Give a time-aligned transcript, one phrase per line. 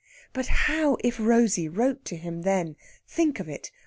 [0.33, 2.75] But how if Rosey wrote to him then
[3.07, 3.69] think of it!